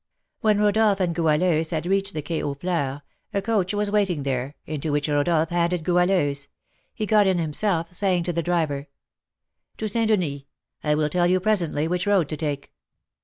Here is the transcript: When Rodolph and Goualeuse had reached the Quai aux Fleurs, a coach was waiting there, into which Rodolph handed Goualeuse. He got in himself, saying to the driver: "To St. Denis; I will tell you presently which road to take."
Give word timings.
When 0.39 0.57
Rodolph 0.59 0.99
and 0.99 1.13
Goualeuse 1.13 1.69
had 1.69 1.85
reached 1.85 2.15
the 2.15 2.23
Quai 2.23 2.41
aux 2.41 2.55
Fleurs, 2.55 3.01
a 3.35 3.39
coach 3.43 3.71
was 3.75 3.91
waiting 3.91 4.23
there, 4.23 4.55
into 4.65 4.91
which 4.91 5.07
Rodolph 5.07 5.49
handed 5.51 5.83
Goualeuse. 5.83 6.47
He 6.91 7.05
got 7.05 7.27
in 7.27 7.37
himself, 7.37 7.93
saying 7.93 8.23
to 8.23 8.33
the 8.33 8.41
driver: 8.41 8.87
"To 9.77 9.87
St. 9.87 10.07
Denis; 10.07 10.41
I 10.83 10.95
will 10.95 11.07
tell 11.09 11.27
you 11.27 11.39
presently 11.39 11.87
which 11.87 12.07
road 12.07 12.29
to 12.29 12.35
take." 12.37 12.73